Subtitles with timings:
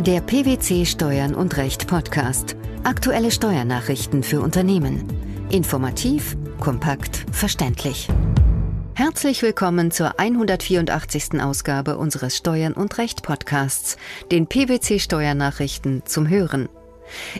[0.00, 2.56] Der PwC Steuern und Recht Podcast.
[2.84, 5.04] Aktuelle Steuernachrichten für Unternehmen.
[5.50, 8.08] Informativ, kompakt, verständlich.
[8.94, 11.42] Herzlich willkommen zur 184.
[11.42, 13.98] Ausgabe unseres Steuern und Recht Podcasts,
[14.32, 16.70] den PwC Steuernachrichten zum Hören.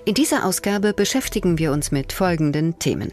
[0.04, 3.10] In dieser Ausgabe beschäftigen wir uns mit folgenden Themen.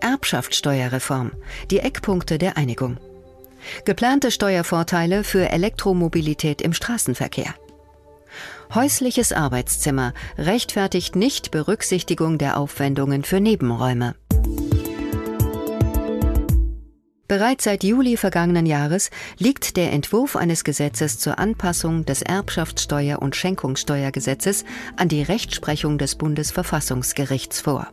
[0.00, 1.30] Erbschaftssteuerreform,
[1.70, 2.98] die Eckpunkte der Einigung.
[3.86, 7.54] Geplante Steuervorteile für Elektromobilität im Straßenverkehr.
[8.74, 14.14] Häusliches Arbeitszimmer rechtfertigt nicht Berücksichtigung der Aufwendungen für Nebenräume.
[17.28, 23.34] Bereits seit Juli vergangenen Jahres liegt der Entwurf eines Gesetzes zur Anpassung des Erbschaftssteuer- und
[23.34, 24.64] Schenkungssteuergesetzes
[24.96, 27.88] an die Rechtsprechung des Bundesverfassungsgerichts vor.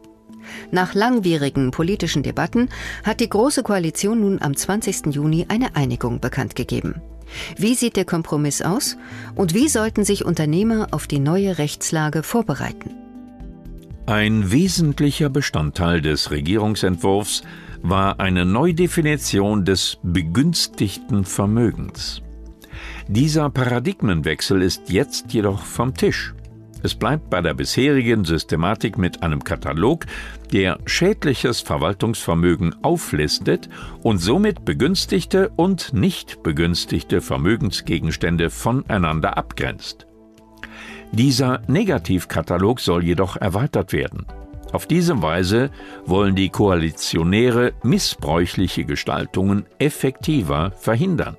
[0.72, 2.70] Nach langwierigen politischen Debatten
[3.04, 5.08] hat die Große Koalition nun am 20.
[5.08, 7.02] Juni eine Einigung bekannt gegeben.
[7.58, 8.98] Wie sieht der Kompromiss aus
[9.36, 12.92] und wie sollten sich Unternehmer auf die neue Rechtslage vorbereiten?
[14.06, 17.44] Ein wesentlicher Bestandteil des Regierungsentwurfs
[17.82, 22.22] war eine Neudefinition des begünstigten Vermögens.
[23.08, 26.34] Dieser Paradigmenwechsel ist jetzt jedoch vom Tisch.
[26.82, 30.06] Es bleibt bei der bisherigen Systematik mit einem Katalog,
[30.54, 33.70] der schädliches Verwaltungsvermögen auflistet
[34.04, 40.06] und somit begünstigte und nicht begünstigte Vermögensgegenstände voneinander abgrenzt.
[41.12, 44.28] Dieser Negativkatalog soll jedoch erweitert werden.
[44.72, 45.72] Auf diese Weise
[46.06, 51.38] wollen die Koalitionäre missbräuchliche Gestaltungen effektiver verhindern.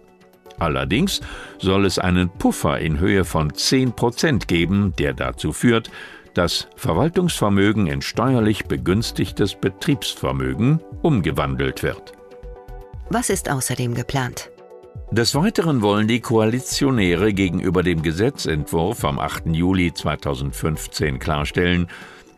[0.58, 1.20] Allerdings
[1.58, 5.90] soll es einen Puffer in Höhe von 10 Prozent geben, der dazu führt,
[6.34, 12.12] dass Verwaltungsvermögen in steuerlich begünstigtes Betriebsvermögen umgewandelt wird.
[13.10, 14.50] Was ist außerdem geplant?
[15.10, 19.46] Des Weiteren wollen die Koalitionäre gegenüber dem Gesetzentwurf am 8.
[19.46, 21.88] Juli 2015 klarstellen,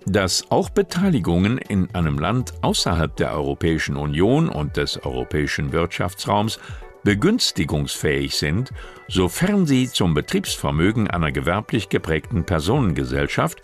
[0.04, 6.60] dass auch Beteiligungen in einem Land außerhalb der Europäischen Union und des europäischen Wirtschaftsraums
[7.06, 8.72] begünstigungsfähig sind,
[9.06, 13.62] sofern sie zum Betriebsvermögen einer gewerblich geprägten Personengesellschaft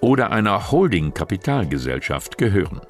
[0.00, 2.82] oder einer Holding-Kapitalgesellschaft gehören.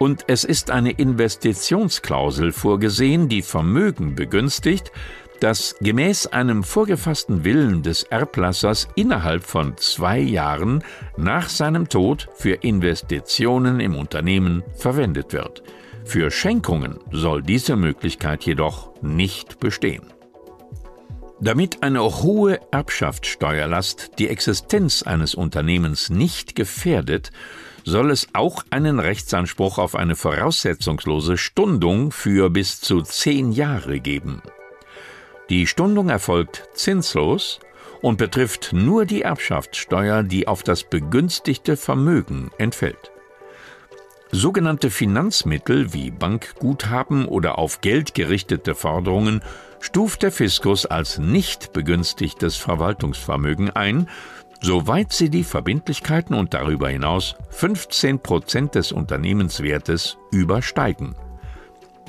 [0.00, 4.90] Und es ist eine Investitionsklausel vorgesehen, die Vermögen begünstigt,
[5.38, 10.82] das gemäß einem vorgefassten Willen des Erblassers innerhalb von zwei Jahren
[11.16, 15.62] nach seinem Tod für Investitionen im Unternehmen verwendet wird.
[16.04, 20.02] Für Schenkungen soll diese Möglichkeit jedoch nicht bestehen.
[21.40, 27.30] Damit eine hohe Erbschaftssteuerlast die Existenz eines Unternehmens nicht gefährdet,
[27.84, 34.40] soll es auch einen Rechtsanspruch auf eine voraussetzungslose Stundung für bis zu zehn Jahre geben.
[35.50, 37.58] Die Stundung erfolgt zinslos
[38.00, 43.11] und betrifft nur die Erbschaftssteuer, die auf das begünstigte Vermögen entfällt.
[44.34, 49.42] Sogenannte Finanzmittel wie Bankguthaben oder auf Geld gerichtete Forderungen
[49.78, 54.08] stuft der Fiskus als nicht begünstigtes Verwaltungsvermögen ein,
[54.62, 61.14] soweit sie die Verbindlichkeiten und darüber hinaus 15 Prozent des Unternehmenswertes übersteigen.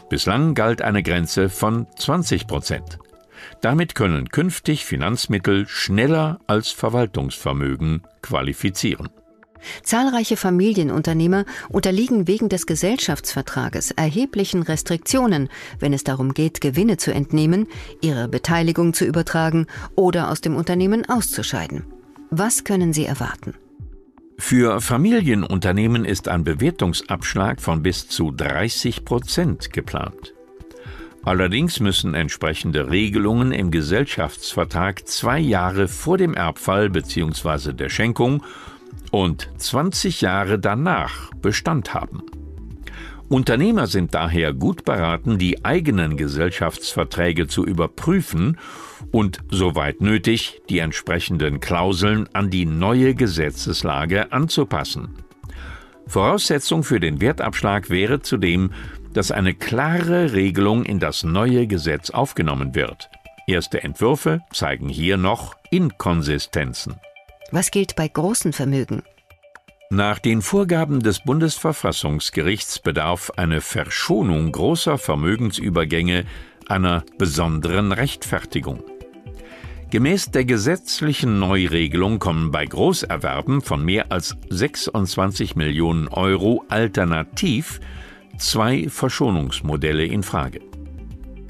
[0.08, 3.00] Bislang galt eine Grenze von 20 Prozent.
[3.60, 9.10] Damit können künftig Finanzmittel schneller als Verwaltungsvermögen qualifizieren.
[9.84, 17.68] Zahlreiche Familienunternehmer unterliegen wegen des Gesellschaftsvertrages erheblichen Restriktionen, wenn es darum geht, Gewinne zu entnehmen,
[18.02, 21.86] ihre Beteiligung zu übertragen oder aus dem Unternehmen auszuscheiden.
[22.30, 23.54] Was können sie erwarten?
[24.40, 30.34] Für Familienunternehmen ist ein Bewertungsabschlag von bis zu 30 Prozent geplant.
[31.26, 37.72] Allerdings müssen entsprechende Regelungen im Gesellschaftsvertrag zwei Jahre vor dem Erbfall bzw.
[37.72, 38.44] der Schenkung
[39.12, 42.24] und 20 Jahre danach Bestand haben.
[43.30, 48.58] Unternehmer sind daher gut beraten, die eigenen Gesellschaftsverträge zu überprüfen
[49.12, 55.16] und, soweit nötig, die entsprechenden Klauseln an die neue Gesetzeslage anzupassen.
[56.06, 58.72] Voraussetzung für den Wertabschlag wäre zudem,
[59.14, 63.10] dass eine klare Regelung in das neue Gesetz aufgenommen wird.
[63.48, 66.96] Erste Entwürfe zeigen hier noch Inkonsistenzen.
[67.54, 69.04] Was gilt bei großen Vermögen?
[69.92, 76.26] Nach den Vorgaben des Bundesverfassungsgerichts bedarf eine Verschonung großer Vermögensübergänge
[76.68, 78.84] einer besonderen Rechtfertigung.
[79.92, 87.80] Gemäß der gesetzlichen Neuregelung kommen bei Großerwerben von mehr als 26 Millionen Euro alternativ
[88.40, 90.60] zwei Verschonungsmodelle in Frage.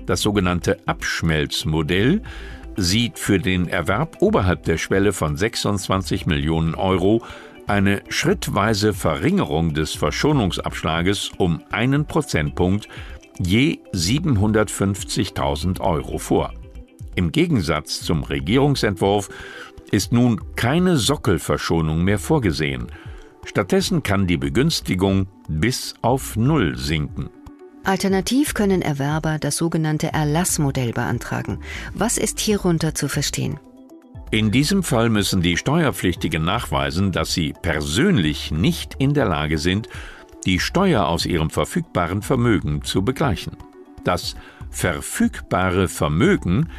[0.06, 2.24] Das sogenannte Abschmelzmodell
[2.76, 7.24] sieht für den Erwerb oberhalb der Schwelle von 26 Millionen Euro
[7.68, 12.88] eine schrittweise Verringerung des Verschonungsabschlages um einen Prozentpunkt
[13.40, 16.54] je 750.000 Euro vor.
[17.16, 19.30] Im Gegensatz zum Regierungsentwurf
[19.92, 22.88] ist nun keine Sockelverschonung mehr vorgesehen.
[23.46, 27.30] Stattdessen kann die Begünstigung bis auf Null sinken.
[27.86, 31.60] Alternativ können Erwerber das sogenannte Erlassmodell beantragen.
[31.94, 33.60] Was ist hierunter zu verstehen?
[34.32, 39.90] In diesem Fall müssen die Steuerpflichtigen nachweisen, dass sie persönlich nicht in der Lage sind,
[40.46, 43.58] die Steuer aus ihrem verfügbaren Vermögen zu begleichen.
[44.04, 44.36] Das
[44.72, 46.70] verfügbare Vermögen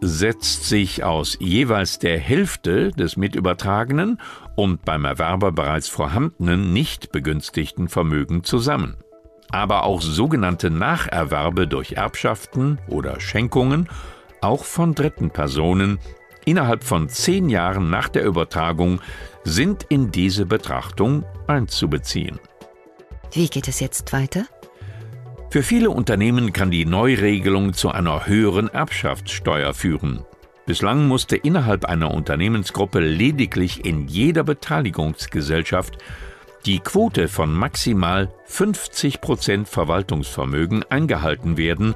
[0.00, 4.18] setzt sich aus jeweils der Hälfte des mitübertragenen
[4.56, 8.96] und beim Erwerber bereits vorhandenen nicht begünstigten Vermögen zusammen
[9.52, 13.88] aber auch sogenannte Nacherwerbe durch Erbschaften oder Schenkungen,
[14.40, 15.98] auch von dritten Personen,
[16.44, 19.00] innerhalb von zehn Jahren nach der Übertragung
[19.44, 22.40] sind in diese Betrachtung einzubeziehen.
[23.32, 24.46] Wie geht es jetzt weiter?
[25.50, 30.24] Für viele Unternehmen kann die Neuregelung zu einer höheren Erbschaftssteuer führen.
[30.64, 35.98] Bislang musste innerhalb einer Unternehmensgruppe lediglich in jeder Beteiligungsgesellschaft
[36.66, 41.94] die Quote von maximal 50 Prozent Verwaltungsvermögen eingehalten werden,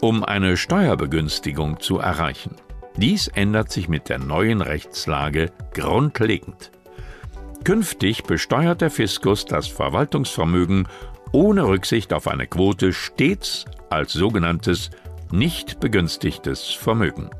[0.00, 2.56] um eine Steuerbegünstigung zu erreichen.
[2.96, 6.72] Dies ändert sich mit der neuen Rechtslage grundlegend.
[7.64, 10.88] Künftig besteuert der Fiskus das Verwaltungsvermögen
[11.30, 14.90] ohne Rücksicht auf eine Quote stets als sogenanntes
[15.30, 17.30] nicht begünstigtes Vermögen.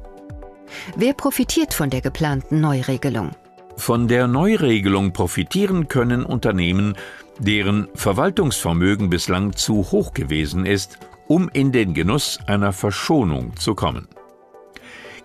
[0.97, 3.33] Wer profitiert von der geplanten Neuregelung?
[3.77, 6.95] Von der Neuregelung profitieren können Unternehmen,
[7.39, 14.09] deren Verwaltungsvermögen bislang zu hoch gewesen ist, um in den Genuss einer Verschonung zu kommen.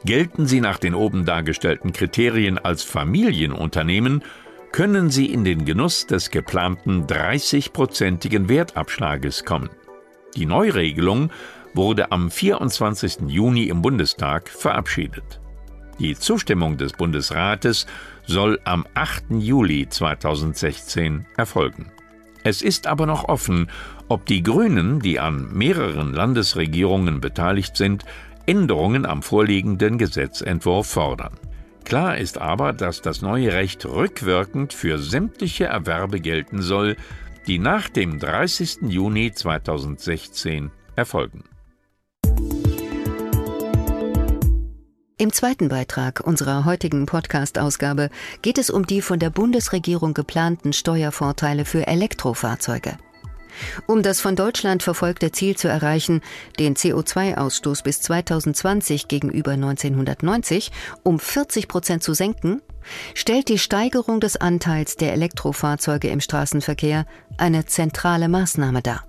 [0.06, 4.24] Gelten sie nach den oben dargestellten Kriterien als Familienunternehmen,
[4.72, 9.70] können sie in den Genuss des geplanten 30-prozentigen Wertabschlages kommen.
[10.36, 11.32] Die Neuregelung
[11.74, 13.28] wurde am 24.
[13.28, 15.40] Juni im Bundestag verabschiedet.
[16.00, 17.88] Die Zustimmung des Bundesrates
[18.28, 19.26] soll am 8.
[19.40, 21.92] Juli 2016 erfolgen.
[22.44, 23.70] Es ist aber noch offen,
[24.08, 28.06] ob die Grünen, die an mehreren Landesregierungen beteiligt sind,
[28.46, 31.34] Änderungen am vorliegenden Gesetzentwurf fordern.
[31.84, 36.96] Klar ist aber, dass das neue Recht rückwirkend für sämtliche Erwerbe gelten soll,
[37.48, 38.80] die nach dem 30.
[38.90, 41.44] Juni 2016 erfolgen.
[45.20, 48.12] Im zweiten Beitrag unserer heutigen Podcast-Ausgabe
[48.44, 53.00] geht es um die von der Bundesregierung geplanten Steuervorteile für Elektrofahrzeuge.
[53.88, 56.22] Um das von Deutschland verfolgte Ziel zu erreichen,
[56.60, 60.72] den CO2-Ausstoß bis 2020 gegenüber 1990
[61.02, 62.62] um 40 Prozent zu senken,
[63.16, 67.08] stellt die Steigerung des Anteils der Elektrofahrzeuge im Straßenverkehr
[67.40, 69.08] eine zentrale Maßnahme dar.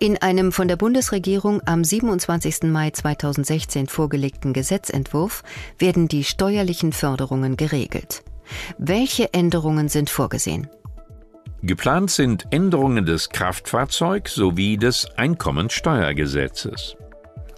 [0.00, 2.64] In einem von der Bundesregierung am 27.
[2.64, 5.42] Mai 2016 vorgelegten Gesetzentwurf
[5.78, 8.24] werden die steuerlichen Förderungen geregelt.
[8.76, 10.68] Welche Änderungen sind vorgesehen?
[11.62, 16.96] Geplant sind Änderungen des Kraftfahrzeug- sowie des Einkommensteuergesetzes.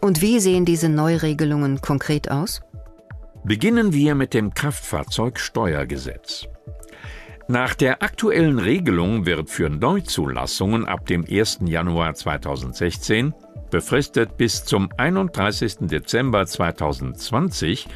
[0.01, 2.61] Und wie sehen diese Neuregelungen konkret aus?
[3.45, 6.47] Beginnen wir mit dem Kraftfahrzeugsteuergesetz.
[7.49, 11.61] Nach der aktuellen Regelung wird für Neuzulassungen ab dem 1.
[11.67, 13.35] Januar 2016
[13.71, 15.77] befristet bis zum 31.
[15.83, 17.87] Dezember 2020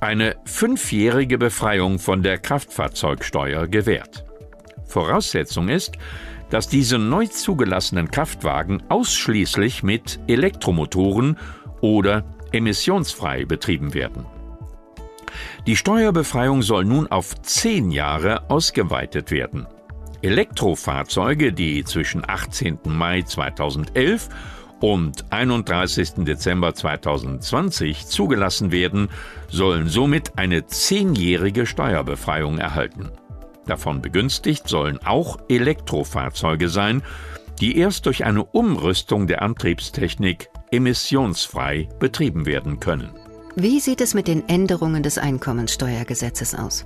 [0.00, 4.26] eine fünfjährige Befreiung von der Kraftfahrzeugsteuer gewährt.
[4.86, 5.92] Voraussetzung ist,
[6.50, 11.38] dass diese neu zugelassenen Kraftwagen ausschließlich mit Elektromotoren
[11.80, 12.22] oder
[12.52, 14.26] emissionsfrei betrieben werden.
[15.66, 19.66] Die Steuerbefreiung soll nun auf zehn Jahre ausgeweitet werden.
[20.22, 22.78] Elektrofahrzeuge, die zwischen 18.
[22.84, 24.28] Mai 2011
[24.80, 26.24] und 31.
[26.24, 29.08] Dezember 2020 zugelassen werden,
[29.48, 33.10] sollen somit eine zehnjährige Steuerbefreiung erhalten.
[33.66, 37.02] Davon begünstigt sollen auch Elektrofahrzeuge sein,
[37.60, 43.23] die erst durch eine Umrüstung der Antriebstechnik emissionsfrei betrieben werden können.
[43.56, 46.84] Wie sieht es mit den Änderungen des Einkommensteuergesetzes aus?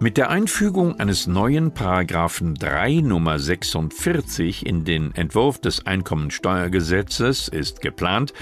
[0.00, 7.82] Mit der Einfügung eines neuen Paragraphen 3 Nummer 46 in den Entwurf des Einkommensteuergesetzes ist
[7.82, 8.32] geplant,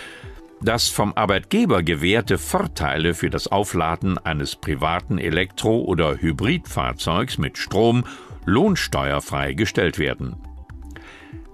[0.63, 8.05] dass vom Arbeitgeber gewährte Vorteile für das Aufladen eines privaten Elektro- oder Hybridfahrzeugs mit Strom
[8.45, 10.37] lohnsteuerfrei gestellt werden.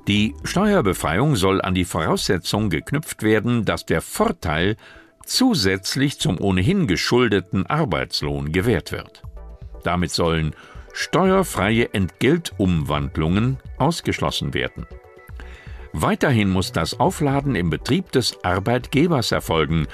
[0.06, 4.76] Die Steuerbefreiung soll an die Voraussetzung geknüpft werden, dass der Vorteil
[5.24, 9.22] zusätzlich zum ohnehin geschuldeten Arbeitslohn gewährt wird.
[9.82, 10.54] Damit sollen
[10.92, 14.86] steuerfreie Entgeltumwandlungen ausgeschlossen werden.
[15.92, 19.86] Weiterhin muss das Aufladen im Betrieb des Arbeitgebers erfolgen.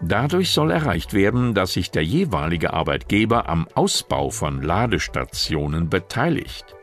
[0.00, 6.76] Dadurch soll erreicht werden, dass sich der jeweilige Arbeitgeber am Ausbau von Ladestationen beteiligt.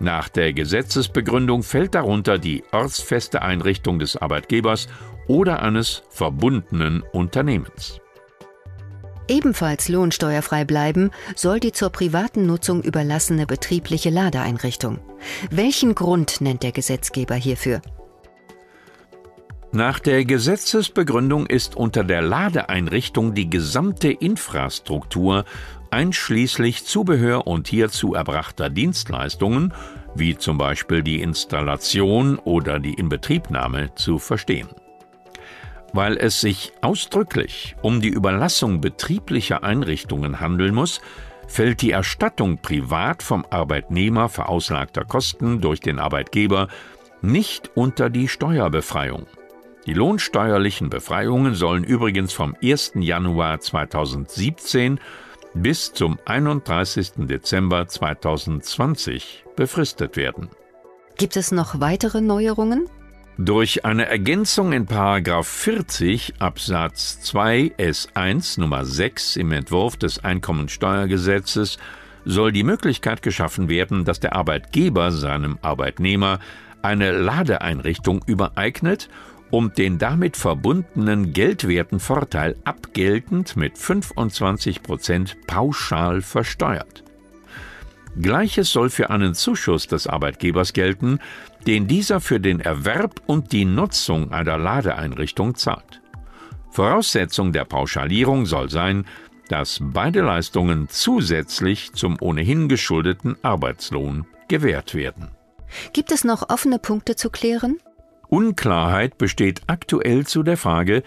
[0.00, 4.88] Nach der Gesetzesbegründung fällt darunter die ortsfeste Einrichtung des Arbeitgebers
[5.26, 8.00] oder eines verbundenen Unternehmens.
[9.26, 14.98] Ebenfalls lohnsteuerfrei bleiben soll die zur privaten Nutzung überlassene betriebliche Ladeeinrichtung.
[15.50, 17.80] Welchen Grund nennt der Gesetzgeber hierfür?
[19.72, 25.44] Nach der Gesetzesbegründung ist unter der Ladeeinrichtung die gesamte Infrastruktur
[25.90, 29.72] einschließlich Zubehör und hierzu erbrachter Dienstleistungen,
[30.14, 34.68] wie zum Beispiel die Installation oder die Inbetriebnahme, zu verstehen.
[35.94, 41.00] Weil es sich ausdrücklich um die Überlassung betrieblicher Einrichtungen handeln muss,
[41.46, 46.66] fällt die Erstattung privat vom Arbeitnehmer verauslagter Kosten durch den Arbeitgeber
[47.22, 49.28] nicht unter die Steuerbefreiung.
[49.86, 52.94] Die lohnsteuerlichen Befreiungen sollen übrigens vom 1.
[52.96, 54.98] Januar 2017
[55.54, 57.12] bis zum 31.
[57.28, 60.48] Dezember 2020 befristet werden.
[61.18, 62.88] Gibt es noch weitere Neuerungen?
[63.36, 71.78] Durch eine Ergänzung in 40 Absatz 2 S1 Nummer 6 im Entwurf des Einkommensteuergesetzes
[72.24, 76.38] soll die Möglichkeit geschaffen werden, dass der Arbeitgeber seinem Arbeitnehmer
[76.82, 79.08] eine Ladeeinrichtung übereignet
[79.50, 87.03] und den damit verbundenen geldwerten Vorteil abgeltend mit 25 Prozent pauschal versteuert.
[88.20, 91.18] Gleiches soll für einen Zuschuss des Arbeitgebers gelten,
[91.66, 96.00] den dieser für den Erwerb und die Nutzung einer Ladeeinrichtung zahlt.
[96.70, 99.04] Voraussetzung der Pauschalierung soll sein,
[99.48, 105.30] dass beide Leistungen zusätzlich zum ohnehin geschuldeten Arbeitslohn gewährt werden.
[105.92, 107.78] Gibt es noch offene Punkte zu klären?
[108.28, 111.02] Unklarheit besteht aktuell zu der Frage,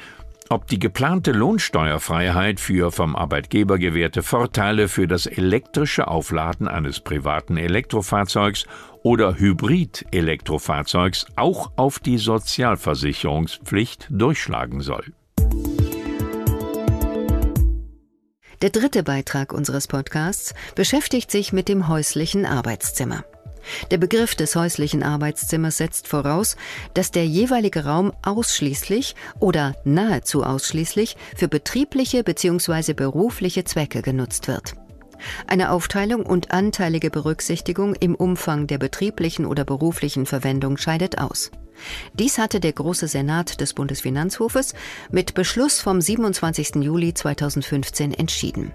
[0.50, 7.58] ob die geplante Lohnsteuerfreiheit für vom Arbeitgeber gewährte Vorteile für das elektrische Aufladen eines privaten
[7.58, 8.66] Elektrofahrzeugs
[9.04, 15.14] oder Hybrid-Elektrofahrzeugs auch auf die Sozialversicherungspflicht durchschlagen soll.
[18.62, 23.24] Der dritte Beitrag unseres Podcasts beschäftigt sich mit dem häuslichen Arbeitszimmer.
[23.92, 26.56] Der Begriff des häuslichen Arbeitszimmers setzt voraus,
[26.94, 32.94] dass der jeweilige Raum ausschließlich oder nahezu ausschließlich für betriebliche bzw.
[32.94, 34.76] berufliche Zwecke genutzt wird.
[35.48, 41.52] Eine Aufteilung und anteilige Berücksichtigung im Umfang der betrieblichen oder beruflichen Verwendung scheidet aus.
[42.14, 44.74] Dies hatte der Große Senat des Bundesfinanzhofes
[45.12, 46.76] mit Beschluss vom 27.
[46.78, 48.74] Juli 2015 entschieden.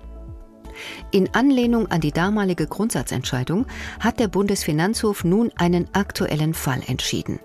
[1.11, 3.67] In Anlehnung an die damalige Grundsatzentscheidung
[4.01, 7.39] hat der Bundesfinanzhof nun einen aktuellen Fall entschieden.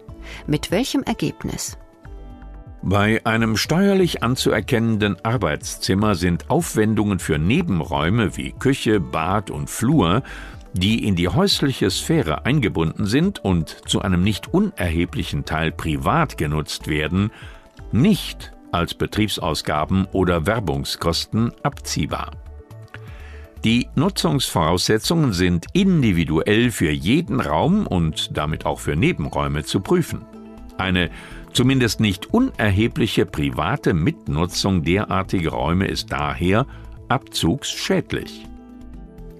[0.45, 1.77] Mit welchem Ergebnis?
[2.83, 10.23] Bei einem steuerlich anzuerkennenden Arbeitszimmer sind Aufwendungen für Nebenräume wie Küche, Bad und Flur,
[10.73, 16.87] die in die häusliche Sphäre eingebunden sind und zu einem nicht unerheblichen Teil privat genutzt
[16.87, 17.31] werden,
[17.91, 22.31] nicht als Betriebsausgaben oder Werbungskosten abziehbar.
[23.63, 30.25] Die Nutzungsvoraussetzungen sind individuell für jeden Raum und damit auch für Nebenräume zu prüfen.
[30.77, 31.09] Eine
[31.53, 36.67] zumindest nicht unerhebliche private Mitnutzung derartiger Räume ist daher
[37.07, 38.45] abzugsschädlich.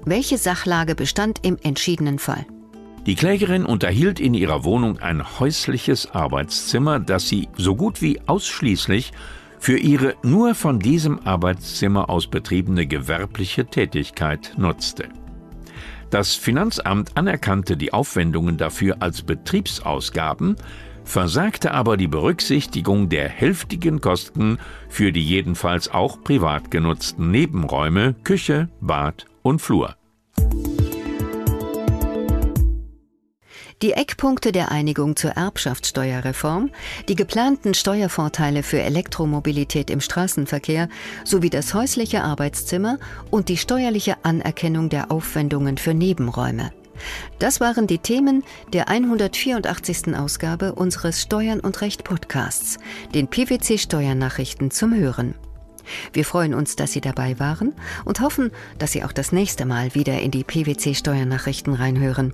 [0.05, 2.45] Welche Sachlage bestand im entschiedenen Fall?
[3.05, 9.11] Die Klägerin unterhielt in ihrer Wohnung ein häusliches Arbeitszimmer, das sie so gut wie ausschließlich
[9.59, 15.09] für ihre nur von diesem Arbeitszimmer aus betriebene gewerbliche Tätigkeit nutzte.
[16.09, 20.55] Das Finanzamt anerkannte die Aufwendungen dafür als Betriebsausgaben,
[21.03, 24.57] versagte aber die Berücksichtigung der hälftigen Kosten
[24.89, 29.95] für die jedenfalls auch privat genutzten Nebenräume Küche, Bad und Flur.
[33.83, 36.71] Die Eckpunkte der Einigung zur Erbschaftssteuerreform,
[37.07, 40.89] die geplanten Steuervorteile für Elektromobilität im Straßenverkehr
[41.23, 42.97] sowie das häusliche Arbeitszimmer
[43.29, 46.71] und die steuerliche Anerkennung der Aufwendungen für Nebenräume.
[47.37, 48.43] Das waren die Themen
[48.73, 50.17] der 184.
[50.17, 52.79] Ausgabe unseres Steuern und Recht Podcasts,
[53.13, 55.35] den PwC Steuernachrichten zum Hören.
[56.13, 59.93] Wir freuen uns, dass Sie dabei waren und hoffen, dass Sie auch das nächste Mal
[59.93, 62.33] wieder in die PwC Steuernachrichten reinhören.